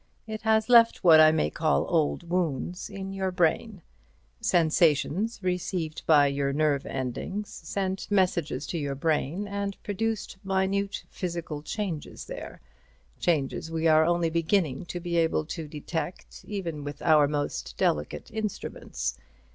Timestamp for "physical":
11.11-11.61